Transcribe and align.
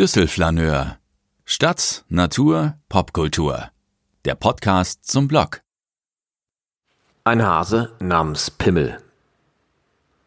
Düsselflaneur. 0.00 0.96
Stadt, 1.44 2.06
Natur, 2.08 2.78
Popkultur. 2.88 3.68
Der 4.24 4.34
Podcast 4.34 5.06
zum 5.06 5.28
Blog. 5.28 5.60
Ein 7.24 7.44
Hase 7.44 7.92
namens 8.00 8.50
Pimmel. 8.50 8.96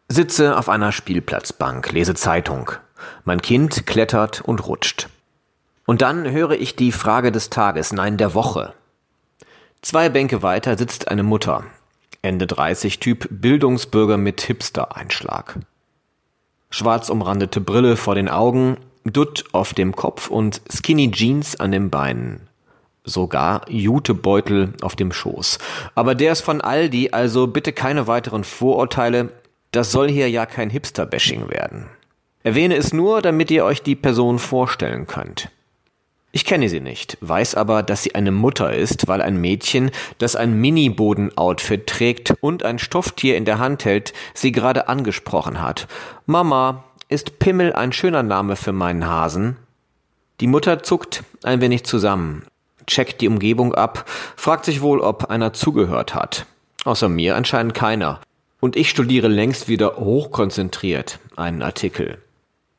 Sitze 0.08 0.56
auf 0.56 0.68
einer 0.68 0.92
Spielplatzbank, 0.92 1.90
lese 1.90 2.14
Zeitung. 2.14 2.70
Mein 3.24 3.42
Kind 3.42 3.84
klettert 3.84 4.42
und 4.42 4.64
rutscht. 4.68 5.08
Und 5.86 6.02
dann 6.02 6.30
höre 6.30 6.52
ich 6.52 6.76
die 6.76 6.92
Frage 6.92 7.32
des 7.32 7.50
Tages, 7.50 7.92
nein, 7.92 8.16
der 8.16 8.32
Woche. 8.32 8.74
Zwei 9.82 10.08
Bänke 10.08 10.44
weiter 10.44 10.78
sitzt 10.78 11.08
eine 11.08 11.24
Mutter. 11.24 11.64
Ende 12.22 12.46
30 12.46 13.00
Typ 13.00 13.26
Bildungsbürger 13.28 14.18
mit 14.18 14.40
Hipster-Einschlag. 14.40 15.58
Schwarz 16.70 17.08
umrandete 17.08 17.60
Brille 17.60 17.96
vor 17.96 18.14
den 18.14 18.28
Augen, 18.28 18.76
Dutt 19.04 19.44
auf 19.52 19.74
dem 19.74 19.94
Kopf 19.94 20.28
und 20.28 20.62
Skinny 20.72 21.10
Jeans 21.10 21.60
an 21.60 21.72
den 21.72 21.90
Beinen. 21.90 22.48
Sogar 23.04 23.68
Jutebeutel 23.70 24.72
auf 24.80 24.96
dem 24.96 25.12
Schoß. 25.12 25.58
Aber 25.94 26.14
der 26.14 26.32
ist 26.32 26.40
von 26.40 26.62
Aldi, 26.62 27.10
also 27.12 27.46
bitte 27.46 27.72
keine 27.72 28.06
weiteren 28.06 28.44
Vorurteile. 28.44 29.30
Das 29.72 29.92
soll 29.92 30.08
hier 30.08 30.30
ja 30.30 30.46
kein 30.46 30.70
Hipster-Bashing 30.70 31.50
werden. 31.50 31.86
Erwähne 32.42 32.76
es 32.76 32.94
nur, 32.94 33.20
damit 33.20 33.50
ihr 33.50 33.64
euch 33.64 33.82
die 33.82 33.96
Person 33.96 34.38
vorstellen 34.38 35.06
könnt. 35.06 35.50
Ich 36.32 36.44
kenne 36.44 36.68
sie 36.68 36.80
nicht, 36.80 37.16
weiß 37.20 37.54
aber, 37.54 37.82
dass 37.84 38.02
sie 38.02 38.14
eine 38.14 38.32
Mutter 38.32 38.74
ist, 38.74 39.06
weil 39.06 39.22
ein 39.22 39.36
Mädchen, 39.40 39.92
das 40.18 40.34
ein 40.34 40.60
Mini-Boden-Outfit 40.60 41.86
trägt 41.86 42.34
und 42.40 42.64
ein 42.64 42.80
Stofftier 42.80 43.36
in 43.36 43.44
der 43.44 43.60
Hand 43.60 43.84
hält, 43.84 44.12
sie 44.34 44.50
gerade 44.50 44.88
angesprochen 44.88 45.62
hat. 45.62 45.86
Mama, 46.26 46.82
ist 47.08 47.38
Pimmel 47.38 47.72
ein 47.72 47.92
schöner 47.92 48.22
Name 48.22 48.56
für 48.56 48.72
meinen 48.72 49.06
Hasen? 49.06 49.56
Die 50.40 50.46
Mutter 50.46 50.82
zuckt 50.82 51.22
ein 51.42 51.60
wenig 51.60 51.84
zusammen, 51.84 52.44
checkt 52.86 53.20
die 53.20 53.28
Umgebung 53.28 53.74
ab, 53.74 54.04
fragt 54.36 54.64
sich 54.64 54.82
wohl, 54.82 55.00
ob 55.00 55.30
einer 55.30 55.52
zugehört 55.52 56.14
hat. 56.14 56.46
Außer 56.84 57.08
mir 57.08 57.36
anscheinend 57.36 57.74
keiner. 57.74 58.20
Und 58.60 58.76
ich 58.76 58.90
studiere 58.90 59.28
längst 59.28 59.68
wieder 59.68 59.96
hochkonzentriert 59.96 61.18
einen 61.36 61.62
Artikel. 61.62 62.18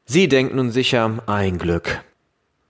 Sie 0.06 0.28
denkt 0.28 0.54
nun 0.54 0.72
sicher, 0.72 1.20
ein 1.26 1.58
Glück. 1.58 2.04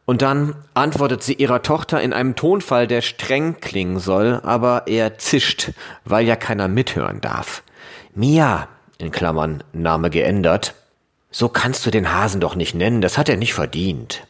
Und 0.05 0.21
dann 0.21 0.55
antwortet 0.73 1.23
sie 1.23 1.33
ihrer 1.33 1.63
Tochter 1.63 2.01
in 2.01 2.13
einem 2.13 2.35
Tonfall, 2.35 2.87
der 2.87 3.01
streng 3.01 3.59
klingen 3.59 3.99
soll, 3.99 4.39
aber 4.43 4.83
er 4.87 5.17
zischt, 5.17 5.71
weil 6.05 6.27
ja 6.27 6.35
keiner 6.35 6.67
mithören 6.67 7.21
darf. 7.21 7.63
Mia, 8.13 8.67
in 8.97 9.11
Klammern 9.11 9.63
Name 9.73 10.09
geändert, 10.09 10.75
so 11.35 11.49
kannst 11.49 11.85
du 11.85 11.91
den 11.91 12.13
Hasen 12.13 12.39
doch 12.39 12.55
nicht 12.55 12.75
nennen, 12.75 13.01
das 13.01 13.17
hat 13.17 13.27
er 13.27 13.35
nicht 13.35 13.53
verdient. 13.53 14.25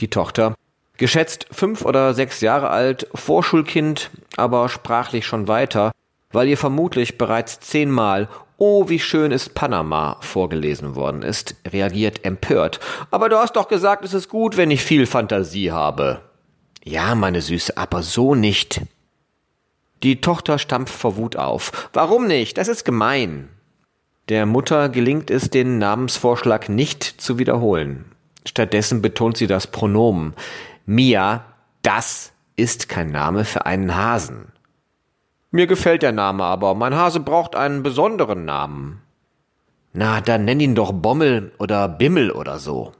Die 0.00 0.10
Tochter, 0.10 0.56
geschätzt 0.96 1.46
fünf 1.52 1.84
oder 1.84 2.14
sechs 2.14 2.40
Jahre 2.40 2.70
alt, 2.70 3.06
Vorschulkind, 3.14 4.10
aber 4.36 4.68
sprachlich 4.70 5.24
schon 5.24 5.46
weiter, 5.46 5.92
weil 6.32 6.48
ihr 6.48 6.58
vermutlich 6.58 7.16
bereits 7.16 7.60
zehnmal 7.60 8.28
Oh, 8.56 8.88
wie 8.88 8.98
schön 8.98 9.30
ist 9.30 9.54
Panama 9.54 10.16
vorgelesen 10.20 10.96
worden 10.96 11.22
ist, 11.22 11.54
reagiert 11.64 12.24
empört. 12.24 12.80
Aber 13.12 13.28
du 13.28 13.36
hast 13.36 13.54
doch 13.54 13.68
gesagt, 13.68 14.04
es 14.04 14.14
ist 14.14 14.28
gut, 14.28 14.56
wenn 14.56 14.72
ich 14.72 14.82
viel 14.82 15.06
Fantasie 15.06 15.70
habe. 15.70 16.22
Ja, 16.82 17.14
meine 17.14 17.40
Süße, 17.40 17.76
aber 17.76 18.02
so 18.02 18.34
nicht. 18.34 18.80
Die 20.02 20.20
Tochter 20.20 20.58
stampft 20.58 20.92
vor 20.92 21.16
Wut 21.16 21.36
auf. 21.36 21.88
Warum 21.92 22.26
nicht? 22.26 22.58
Das 22.58 22.66
ist 22.66 22.84
gemein. 22.84 23.48
Der 24.28 24.44
Mutter 24.44 24.90
gelingt 24.90 25.30
es, 25.30 25.48
den 25.48 25.78
Namensvorschlag 25.78 26.68
nicht 26.68 27.02
zu 27.02 27.38
wiederholen. 27.38 28.04
Stattdessen 28.46 29.00
betont 29.00 29.38
sie 29.38 29.46
das 29.46 29.66
Pronomen. 29.68 30.34
Mia, 30.84 31.44
das 31.82 32.32
ist 32.56 32.88
kein 32.88 33.10
Name 33.10 33.44
für 33.44 33.64
einen 33.64 33.96
Hasen. 33.96 34.52
Mir 35.50 35.66
gefällt 35.66 36.02
der 36.02 36.12
Name 36.12 36.44
aber, 36.44 36.74
mein 36.74 36.94
Hase 36.94 37.20
braucht 37.20 37.56
einen 37.56 37.82
besonderen 37.82 38.44
Namen. 38.44 39.00
Na, 39.94 40.20
dann 40.20 40.44
nenn 40.44 40.60
ihn 40.60 40.74
doch 40.74 40.92
Bommel 40.92 41.52
oder 41.58 41.88
Bimmel 41.88 42.30
oder 42.30 42.58
so. 42.58 42.92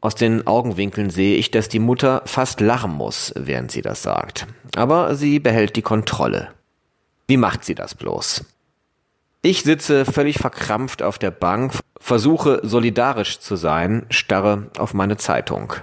Aus 0.00 0.14
den 0.14 0.46
Augenwinkeln 0.46 1.10
sehe 1.10 1.36
ich, 1.36 1.50
dass 1.50 1.68
die 1.68 1.78
Mutter 1.78 2.22
fast 2.24 2.60
lachen 2.60 2.92
muss, 2.92 3.34
während 3.36 3.70
sie 3.70 3.82
das 3.82 4.02
sagt. 4.02 4.46
Aber 4.76 5.14
sie 5.14 5.40
behält 5.40 5.76
die 5.76 5.82
Kontrolle. 5.82 6.48
Wie 7.26 7.36
macht 7.36 7.64
sie 7.64 7.74
das 7.74 7.94
bloß? 7.94 8.44
Ich 9.40 9.62
sitze 9.62 10.04
völlig 10.04 10.38
verkrampft 10.38 11.00
auf 11.00 11.16
der 11.16 11.30
Bank, 11.30 11.72
versuche 12.00 12.60
solidarisch 12.64 13.38
zu 13.38 13.54
sein, 13.54 14.04
starre 14.10 14.68
auf 14.76 14.94
meine 14.94 15.16
Zeitung. 15.16 15.74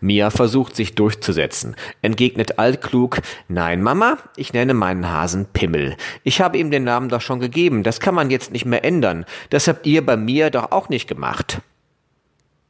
Mia 0.00 0.30
versucht 0.30 0.76
sich 0.76 0.94
durchzusetzen, 0.94 1.74
entgegnet 2.02 2.60
altklug, 2.60 3.18
nein, 3.48 3.82
Mama, 3.82 4.18
ich 4.36 4.52
nenne 4.52 4.74
meinen 4.74 5.10
Hasen 5.10 5.46
Pimmel. 5.46 5.96
Ich 6.22 6.40
habe 6.40 6.56
ihm 6.56 6.70
den 6.70 6.84
Namen 6.84 7.08
doch 7.08 7.20
schon 7.20 7.40
gegeben, 7.40 7.82
das 7.82 7.98
kann 7.98 8.14
man 8.14 8.30
jetzt 8.30 8.52
nicht 8.52 8.64
mehr 8.64 8.84
ändern. 8.84 9.26
Das 9.50 9.66
habt 9.66 9.84
ihr 9.84 10.06
bei 10.06 10.16
mir 10.16 10.50
doch 10.50 10.70
auch 10.70 10.88
nicht 10.88 11.08
gemacht. 11.08 11.60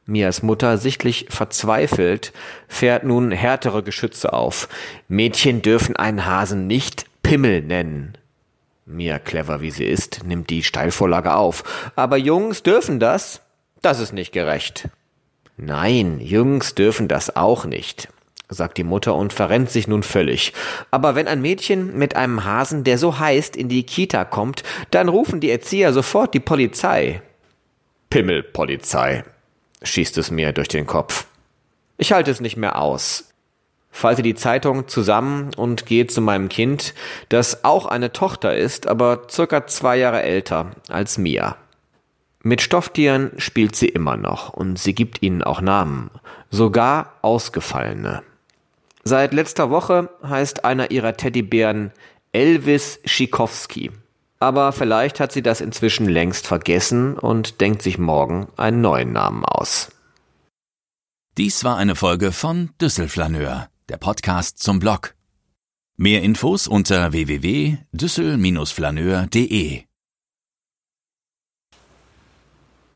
Mias 0.07 0.41
Mutter, 0.41 0.79
sichtlich 0.79 1.27
verzweifelt, 1.29 2.33
fährt 2.67 3.03
nun 3.03 3.31
härtere 3.31 3.83
Geschütze 3.83 4.33
auf. 4.33 4.69
Mädchen 5.07 5.61
dürfen 5.61 5.95
einen 5.95 6.25
Hasen 6.25 6.65
nicht 6.65 7.05
Pimmel 7.21 7.61
nennen. 7.61 8.17
Mia, 8.89 9.19
clever 9.19 9.61
wie 9.61 9.69
sie 9.69 9.85
ist, 9.85 10.23
nimmt 10.25 10.49
die 10.49 10.63
Steilvorlage 10.63 11.35
auf. 11.35 11.91
Aber 11.95 12.17
Jungs 12.17 12.63
dürfen 12.63 12.99
das? 12.99 13.41
Das 13.83 13.99
ist 13.99 14.13
nicht 14.13 14.31
gerecht. 14.31 14.89
Nein, 15.57 16.19
Jungs 16.19 16.73
dürfen 16.73 17.07
das 17.07 17.35
auch 17.35 17.65
nicht, 17.65 18.09
sagt 18.49 18.79
die 18.79 18.83
Mutter 18.83 19.13
und 19.13 19.31
verrennt 19.31 19.69
sich 19.69 19.87
nun 19.87 20.01
völlig. 20.01 20.53
Aber 20.89 21.13
wenn 21.13 21.27
ein 21.27 21.41
Mädchen 21.41 21.99
mit 21.99 22.15
einem 22.15 22.45
Hasen, 22.45 22.83
der 22.83 22.97
so 22.97 23.19
heißt, 23.19 23.55
in 23.55 23.69
die 23.69 23.83
Kita 23.83 24.25
kommt, 24.25 24.63
dann 24.89 25.07
rufen 25.07 25.39
die 25.39 25.51
Erzieher 25.51 25.93
sofort 25.93 26.33
die 26.33 26.39
Polizei. 26.39 27.21
Pimmelpolizei, 28.09 29.23
schießt 29.83 30.17
es 30.17 30.31
mir 30.31 30.51
durch 30.51 30.67
den 30.67 30.87
Kopf. 30.87 31.27
Ich 31.97 32.11
halte 32.11 32.31
es 32.31 32.41
nicht 32.41 32.57
mehr 32.57 32.79
aus 32.79 33.29
falte 33.91 34.21
die 34.21 34.35
Zeitung 34.35 34.87
zusammen 34.87 35.51
und 35.55 35.85
gehe 35.85 36.07
zu 36.07 36.21
meinem 36.21 36.49
Kind, 36.49 36.93
das 37.29 37.63
auch 37.63 37.85
eine 37.85 38.11
Tochter 38.11 38.55
ist, 38.55 38.87
aber 38.87 39.23
circa 39.29 39.67
zwei 39.67 39.97
Jahre 39.97 40.21
älter 40.21 40.71
als 40.87 41.17
Mia. 41.17 41.57
Mit 42.41 42.61
Stofftieren 42.61 43.31
spielt 43.37 43.75
sie 43.75 43.89
immer 43.89 44.15
noch 44.15 44.49
und 44.49 44.79
sie 44.79 44.95
gibt 44.95 45.21
ihnen 45.21 45.43
auch 45.43 45.59
Namen, 45.59 46.09
sogar 46.49 47.13
ausgefallene. 47.21 48.23
Seit 49.03 49.33
letzter 49.33 49.69
Woche 49.69 50.09
heißt 50.23 50.63
einer 50.63 50.91
ihrer 50.91 51.17
Teddybären 51.17 51.91
Elvis 52.31 52.99
Schikowski. 53.05 53.91
Aber 54.39 54.71
vielleicht 54.71 55.19
hat 55.19 55.33
sie 55.33 55.41
das 55.41 55.59
inzwischen 55.59 56.07
längst 56.07 56.47
vergessen 56.47 57.17
und 57.17 57.59
denkt 57.59 57.81
sich 57.81 57.97
morgen 57.97 58.47
einen 58.55 58.79
neuen 58.79 59.11
Namen 59.11 59.43
aus. 59.43 59.89
Dies 61.37 61.65
war 61.65 61.75
eine 61.75 61.95
Folge 61.95 62.31
von 62.31 62.69
Düsselflaneur 62.79 63.67
der 63.89 63.97
Podcast 63.97 64.59
zum 64.59 64.79
Blog. 64.79 65.15
Mehr 65.97 66.21
Infos 66.21 66.67
unter 66.67 67.11
www.düssel-flaneur.de 67.11 69.88